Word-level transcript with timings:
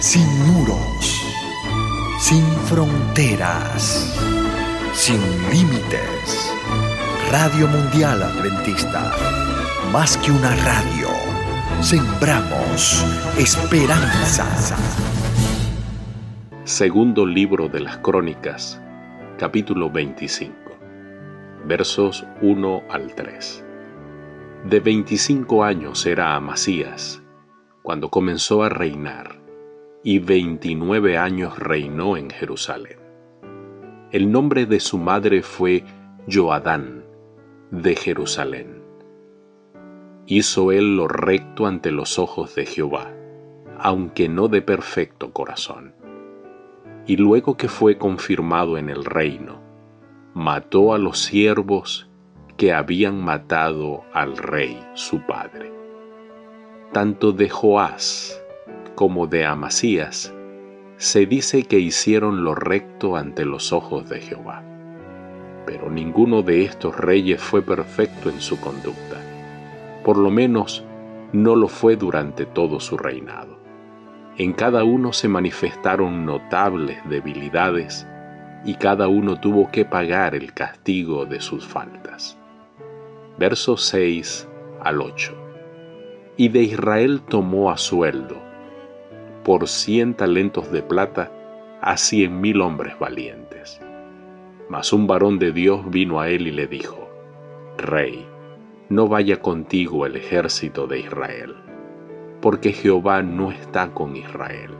sin 0.00 0.26
muros, 0.46 1.26
sin 2.20 2.44
fronteras, 2.66 4.16
sin 4.92 5.20
límites. 5.50 6.54
Radio 7.32 7.66
Mundial 7.66 8.22
Adventista, 8.22 9.12
más 9.92 10.16
que 10.18 10.30
una 10.30 10.54
radio, 10.54 11.08
sembramos 11.80 13.04
esperanza. 13.38 14.46
Segundo 16.62 17.26
libro 17.26 17.68
de 17.68 17.80
las 17.80 17.98
Crónicas, 17.98 18.80
capítulo 19.36 19.90
25, 19.90 20.54
versos 21.66 22.24
1 22.40 22.82
al 22.88 23.14
3. 23.16 23.64
De 24.64 24.80
25 24.80 25.64
años 25.64 26.06
era 26.06 26.36
Amasías 26.36 27.20
cuando 27.82 28.10
comenzó 28.10 28.62
a 28.62 28.68
reinar, 28.68 29.47
y 30.02 30.18
29 30.20 31.18
años 31.18 31.58
reinó 31.58 32.16
en 32.16 32.30
Jerusalén. 32.30 32.98
El 34.10 34.30
nombre 34.30 34.66
de 34.66 34.80
su 34.80 34.98
madre 34.98 35.42
fue 35.42 35.84
Joadán, 36.30 37.04
de 37.70 37.96
Jerusalén. 37.96 38.82
Hizo 40.26 40.72
él 40.72 40.96
lo 40.96 41.08
recto 41.08 41.66
ante 41.66 41.90
los 41.90 42.18
ojos 42.18 42.54
de 42.54 42.66
Jehová, 42.66 43.12
aunque 43.78 44.28
no 44.28 44.48
de 44.48 44.62
perfecto 44.62 45.32
corazón. 45.32 45.94
Y 47.06 47.16
luego 47.16 47.56
que 47.56 47.68
fue 47.68 47.98
confirmado 47.98 48.78
en 48.78 48.90
el 48.90 49.04
reino, 49.04 49.60
mató 50.34 50.94
a 50.94 50.98
los 50.98 51.18
siervos 51.18 52.08
que 52.56 52.72
habían 52.72 53.22
matado 53.22 54.04
al 54.12 54.36
rey 54.36 54.78
su 54.94 55.20
padre. 55.26 55.72
Tanto 56.92 57.32
de 57.32 57.48
Joás 57.48 58.37
como 58.98 59.28
de 59.28 59.46
Amasías 59.46 60.34
se 60.96 61.24
dice 61.24 61.62
que 61.62 61.78
hicieron 61.78 62.42
lo 62.42 62.56
recto 62.56 63.14
ante 63.14 63.44
los 63.44 63.72
ojos 63.72 64.08
de 64.08 64.20
Jehová. 64.20 64.64
Pero 65.66 65.88
ninguno 65.88 66.42
de 66.42 66.64
estos 66.64 66.96
reyes 66.96 67.40
fue 67.40 67.62
perfecto 67.62 68.28
en 68.28 68.40
su 68.40 68.58
conducta. 68.58 69.20
Por 70.02 70.18
lo 70.18 70.32
menos 70.32 70.84
no 71.32 71.54
lo 71.54 71.68
fue 71.68 71.94
durante 71.94 72.44
todo 72.44 72.80
su 72.80 72.98
reinado. 72.98 73.60
En 74.36 74.52
cada 74.52 74.82
uno 74.82 75.12
se 75.12 75.28
manifestaron 75.28 76.26
notables 76.26 76.98
debilidades 77.08 78.04
y 78.64 78.74
cada 78.74 79.06
uno 79.06 79.38
tuvo 79.38 79.70
que 79.70 79.84
pagar 79.84 80.34
el 80.34 80.52
castigo 80.54 81.24
de 81.24 81.40
sus 81.40 81.64
faltas 81.64 82.36
versos 83.38 83.84
6 83.84 84.48
al 84.80 85.00
8. 85.00 85.32
Y 86.36 86.48
de 86.48 86.62
Israel 86.64 87.22
tomó 87.28 87.70
a 87.70 87.76
sueldo, 87.76 88.47
por 89.48 89.66
cien 89.66 90.12
talentos 90.12 90.70
de 90.70 90.82
plata, 90.82 91.32
a 91.80 91.96
cien 91.96 92.38
mil 92.38 92.60
hombres 92.60 92.98
valientes. 92.98 93.80
Mas 94.68 94.92
un 94.92 95.06
varón 95.06 95.38
de 95.38 95.52
Dios 95.52 95.88
vino 95.88 96.20
a 96.20 96.28
él 96.28 96.48
y 96.48 96.50
le 96.50 96.66
dijo, 96.66 97.08
Rey, 97.78 98.26
no 98.90 99.08
vaya 99.08 99.40
contigo 99.40 100.04
el 100.04 100.16
ejército 100.16 100.86
de 100.86 100.98
Israel, 100.98 101.54
porque 102.42 102.74
Jehová 102.74 103.22
no 103.22 103.50
está 103.50 103.94
con 103.94 104.16
Israel, 104.16 104.72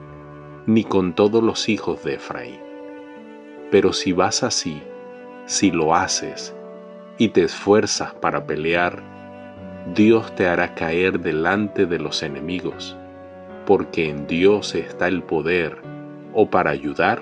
ni 0.67 0.85
con 0.85 1.15
todos 1.15 1.43
los 1.43 1.71
hijos 1.71 2.05
de 2.05 2.17
Efraín. 2.17 2.61
Pero 3.71 3.95
si 3.95 4.13
vas 4.13 4.43
así, 4.43 4.83
si 5.47 5.71
lo 5.71 5.95
haces, 5.95 6.55
y 7.17 7.29
te 7.31 7.45
esfuerzas 7.45 8.13
para 8.13 8.45
pelear, 8.47 9.03
Dios 9.95 10.35
te 10.35 10.47
hará 10.47 10.75
caer 10.75 11.21
delante 11.21 11.87
de 11.87 11.99
los 11.99 12.23
enemigos, 12.23 12.98
porque 13.69 14.09
en 14.09 14.27
Dios 14.27 14.75
está 14.75 15.09
el 15.09 15.23
poder 15.23 15.77
o 16.33 16.49
para 16.49 16.71
ayudar 16.71 17.21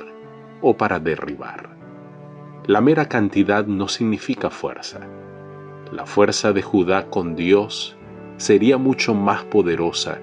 o 0.62 0.76
para 0.76 1.00
derribar. 1.00 1.76
La 2.66 2.80
mera 2.80 3.08
cantidad 3.08 3.66
no 3.66 3.88
significa 3.88 4.50
fuerza. 4.50 5.00
La 5.90 6.06
fuerza 6.06 6.52
de 6.52 6.62
Judá 6.62 7.10
con 7.10 7.34
Dios 7.34 7.96
sería 8.36 8.78
mucho 8.78 9.12
más 9.12 9.42
poderosa 9.42 10.20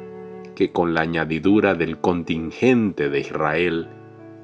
que 0.55 0.71
con 0.71 0.93
la 0.93 1.01
añadidura 1.01 1.75
del 1.75 1.99
contingente 1.99 3.09
de 3.09 3.19
Israel 3.19 3.89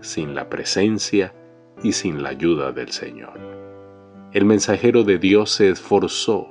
sin 0.02 0.36
la 0.36 0.50
presencia 0.50 1.34
y 1.82 1.94
sin 1.94 2.24
la 2.24 2.30
ayuda 2.30 2.74
del 2.74 2.92
Señor 2.92 3.60
el 4.32 4.46
mensajero 4.46 5.04
de 5.04 5.18
Dios 5.18 5.50
se 5.50 5.70
esforzó 5.70 6.48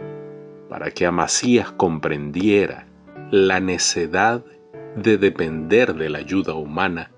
para 0.68 0.90
que 0.90 1.06
Amasías 1.06 1.70
comprendiera 1.70 2.88
la 3.30 3.60
necedad 3.60 4.44
de 4.96 5.18
depender 5.18 5.94
de 5.94 6.10
la 6.10 6.18
ayuda 6.18 6.54
humana 6.54 7.10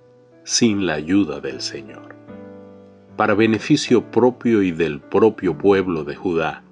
sin 0.45 0.87
la 0.87 0.95
ayuda 0.95 1.41
del 1.41 1.61
Señor. 1.61 2.15
Para 3.17 3.35
beneficio 3.35 4.11
propio 4.11 4.63
y 4.63 4.73
del 4.73 5.01
propio 5.01 5.57
pueblo 5.57 6.05
de 6.05 6.17
Judá, 6.17 6.63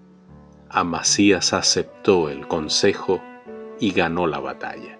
Amasías 0.71 1.53
aceptó 1.53 2.29
el 2.29 2.47
consejo 2.47 3.23
y 3.81 3.93
ganó 3.93 4.27
la 4.27 4.39
batalla. 4.39 4.99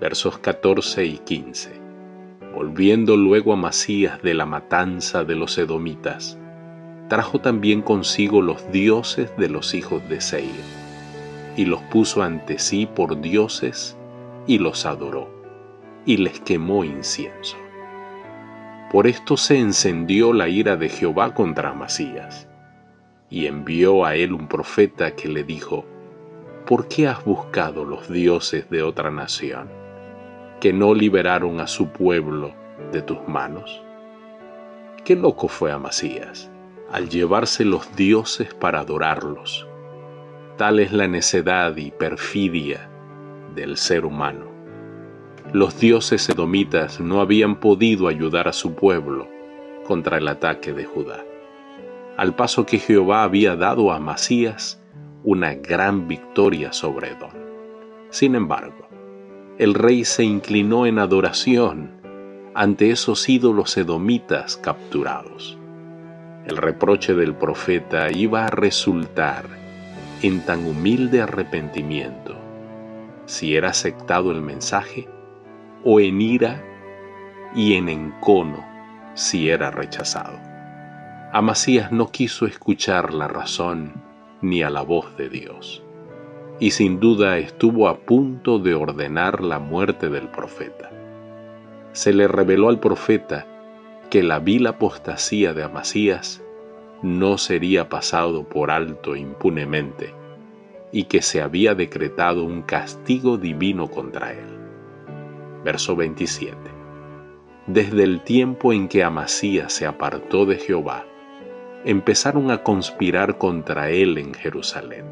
Versos 0.00 0.38
14 0.38 1.04
y 1.04 1.18
15. 1.18 1.80
Volviendo 2.54 3.16
luego 3.16 3.52
Amasías 3.52 4.20
de 4.22 4.34
la 4.34 4.46
matanza 4.46 5.24
de 5.24 5.34
los 5.34 5.56
edomitas, 5.56 6.38
trajo 7.08 7.40
también 7.40 7.82
consigo 7.82 8.42
los 8.42 8.70
dioses 8.72 9.30
de 9.36 9.48
los 9.48 9.74
hijos 9.74 10.06
de 10.08 10.20
Seir, 10.20 10.50
y 11.56 11.66
los 11.66 11.80
puso 11.82 12.22
ante 12.22 12.58
sí 12.58 12.86
por 12.86 13.20
dioses, 13.20 13.96
y 14.46 14.58
los 14.58 14.86
adoró, 14.86 15.28
y 16.04 16.16
les 16.16 16.40
quemó 16.40 16.84
incienso. 16.84 17.56
Por 18.90 19.06
esto 19.06 19.36
se 19.36 19.58
encendió 19.58 20.32
la 20.32 20.48
ira 20.48 20.76
de 20.76 20.88
Jehová 20.88 21.34
contra 21.34 21.70
Amasías, 21.70 22.48
y 23.30 23.46
envió 23.46 24.04
a 24.04 24.14
él 24.14 24.32
un 24.32 24.48
profeta 24.48 25.14
que 25.14 25.28
le 25.28 25.44
dijo, 25.44 25.86
¿Por 26.66 26.88
qué 26.88 27.08
has 27.08 27.24
buscado 27.24 27.84
los 27.84 28.08
dioses 28.08 28.68
de 28.70 28.82
otra 28.82 29.10
nación, 29.10 29.68
que 30.60 30.72
no 30.72 30.94
liberaron 30.94 31.60
a 31.60 31.66
su 31.66 31.88
pueblo 31.88 32.54
de 32.92 33.02
tus 33.02 33.26
manos? 33.26 33.82
Qué 35.04 35.16
loco 35.16 35.48
fue 35.48 35.72
Amasías 35.72 36.52
al 36.92 37.08
llevarse 37.08 37.64
los 37.64 37.96
dioses 37.96 38.52
para 38.52 38.80
adorarlos. 38.80 39.66
Tal 40.58 40.78
es 40.78 40.92
la 40.92 41.08
necedad 41.08 41.74
y 41.78 41.90
perfidia 41.90 42.91
del 43.54 43.76
ser 43.76 44.04
humano. 44.04 44.46
Los 45.52 45.78
dioses 45.78 46.28
edomitas 46.28 47.00
no 47.00 47.20
habían 47.20 47.56
podido 47.56 48.08
ayudar 48.08 48.48
a 48.48 48.52
su 48.52 48.74
pueblo 48.74 49.28
contra 49.86 50.18
el 50.18 50.28
ataque 50.28 50.72
de 50.72 50.84
Judá, 50.84 51.24
al 52.16 52.34
paso 52.34 52.66
que 52.66 52.78
Jehová 52.78 53.22
había 53.22 53.56
dado 53.56 53.92
a 53.92 53.98
Masías 53.98 54.80
una 55.24 55.54
gran 55.54 56.08
victoria 56.08 56.72
sobre 56.72 57.08
Edom. 57.08 57.32
Sin 58.10 58.34
embargo, 58.34 58.88
el 59.58 59.74
rey 59.74 60.04
se 60.04 60.24
inclinó 60.24 60.86
en 60.86 60.98
adoración 60.98 61.90
ante 62.54 62.90
esos 62.90 63.28
ídolos 63.28 63.76
edomitas 63.76 64.56
capturados 64.56 65.58
el 66.46 66.56
reproche 66.56 67.14
del 67.14 67.34
profeta 67.34 68.10
iba 68.10 68.46
a 68.46 68.50
resultar 68.50 69.44
en 70.22 70.40
tan 70.44 70.66
humilde 70.66 71.22
arrepentimiento 71.22 72.36
si 73.26 73.56
era 73.56 73.70
aceptado 73.70 74.30
el 74.30 74.42
mensaje 74.42 75.08
o 75.84 76.00
en 76.00 76.20
ira 76.20 76.62
y 77.54 77.74
en 77.74 77.88
encono 77.88 78.64
si 79.14 79.50
era 79.50 79.70
rechazado. 79.70 80.38
Amasías 81.32 81.92
no 81.92 82.10
quiso 82.10 82.46
escuchar 82.46 83.14
la 83.14 83.28
razón 83.28 84.02
ni 84.40 84.62
a 84.62 84.70
la 84.70 84.82
voz 84.82 85.16
de 85.16 85.28
Dios, 85.28 85.82
y 86.60 86.72
sin 86.72 87.00
duda 87.00 87.38
estuvo 87.38 87.88
a 87.88 88.00
punto 88.00 88.58
de 88.58 88.74
ordenar 88.74 89.42
la 89.42 89.58
muerte 89.58 90.08
del 90.08 90.28
profeta. 90.28 90.90
Se 91.92 92.12
le 92.12 92.28
reveló 92.28 92.68
al 92.68 92.80
profeta 92.80 93.46
que 94.10 94.22
la 94.22 94.38
vil 94.38 94.66
apostasía 94.66 95.54
de 95.54 95.62
Amasías 95.62 96.42
no 97.02 97.38
sería 97.38 97.88
pasado 97.88 98.44
por 98.44 98.70
alto 98.70 99.16
impunemente 99.16 100.14
y 100.92 101.04
que 101.04 101.22
se 101.22 101.40
había 101.40 101.74
decretado 101.74 102.44
un 102.44 102.62
castigo 102.62 103.38
divino 103.38 103.88
contra 103.88 104.32
él. 104.32 104.46
Verso 105.64 105.96
27. 105.96 106.56
Desde 107.66 108.02
el 108.02 108.20
tiempo 108.20 108.72
en 108.72 108.88
que 108.88 109.02
Amasías 109.02 109.72
se 109.72 109.86
apartó 109.86 110.44
de 110.44 110.56
Jehová, 110.56 111.06
empezaron 111.84 112.50
a 112.50 112.62
conspirar 112.62 113.38
contra 113.38 113.90
él 113.90 114.18
en 114.18 114.34
Jerusalén. 114.34 115.06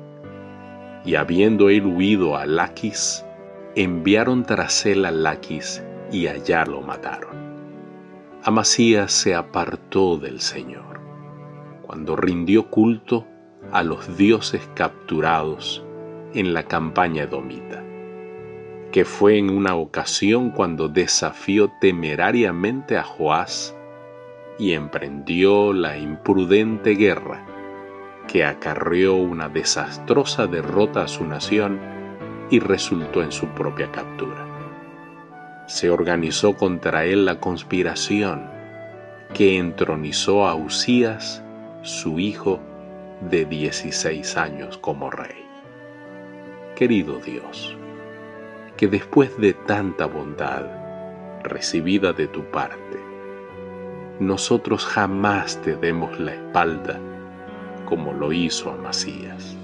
Y 1.05 1.15
habiendo 1.15 1.71
él 1.71 1.87
huido 1.87 2.37
a 2.37 2.45
Laquis, 2.45 3.25
enviaron 3.75 4.45
tras 4.45 4.85
él 4.85 5.05
a 5.05 5.11
Laquis 5.11 5.83
y 6.13 6.27
allá 6.27 6.65
lo 6.67 6.83
mataron. 6.83 7.41
Amasías 8.43 9.13
se 9.13 9.35
apartó 9.35 10.17
del 10.17 10.41
Señor 10.41 10.91
cuando 11.91 12.15
rindió 12.15 12.71
culto 12.71 13.27
a 13.73 13.83
los 13.83 14.17
dioses 14.17 14.69
capturados 14.75 15.85
en 16.35 16.55
la 16.55 16.65
campaña 16.65 17.25
edomita. 17.25 17.85
que 18.93 19.05
fue 19.05 19.39
en 19.39 19.51
una 19.51 19.77
ocasión 19.77 20.51
cuando 20.51 20.89
desafió 20.89 21.71
temerariamente 21.81 22.97
a 22.99 23.05
Joás 23.05 23.77
y 24.59 24.73
emprendió 24.73 25.73
la 25.73 25.97
imprudente 25.97 26.97
guerra 26.97 27.47
que 28.27 28.45
acarreó 28.45 29.15
una 29.15 29.49
desastrosa 29.49 30.47
derrota 30.47 31.05
a 31.05 31.09
su 31.09 31.25
nación 31.25 31.79
y 32.51 32.59
resultó 32.59 33.23
en 33.23 33.31
su 33.31 33.47
propia 33.49 33.91
captura. 33.93 34.47
Se 35.67 35.89
organizó 35.89 36.57
contra 36.57 37.05
él 37.05 37.25
la 37.25 37.39
conspiración 37.39 38.51
que 39.35 39.57
entronizó 39.57 40.49
a 40.49 40.57
Usías, 40.57 41.45
su 41.83 42.19
hijo 42.19 42.61
de 43.21 43.45
16 43.45 44.37
años 44.37 44.79
como 44.79 45.11
rey. 45.11 45.45
Querido 46.75 47.19
Dios, 47.19 47.77
que 48.77 48.89
después 48.89 49.37
de 49.39 49.53
tanta 49.53 50.07
bondad 50.07 50.65
recibida 51.43 52.13
de 52.13 52.27
tu 52.29 52.45
parte, 52.51 52.99
nosotros 54.19 54.85
jamás 54.87 55.61
te 55.63 55.77
demos 55.77 56.19
la 56.19 56.35
espalda 56.35 56.99
como 57.85 58.13
lo 58.13 58.33
hizo 58.33 58.71
Amasías. 58.71 59.57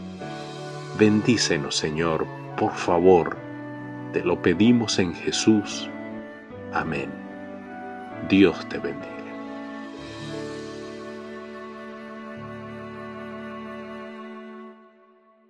Bendícenos, 0.99 1.77
Señor, 1.77 2.27
por 2.57 2.73
favor, 2.73 3.37
te 4.13 4.25
lo 4.25 4.41
pedimos 4.43 4.99
en 4.99 5.15
Jesús. 5.15 5.89
Amén. 6.73 7.11
Dios 8.29 8.67
te 8.69 8.79
bendiga. 8.79 9.16